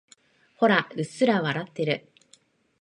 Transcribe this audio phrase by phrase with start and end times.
[0.55, 2.09] ほら、うっすら笑ってる。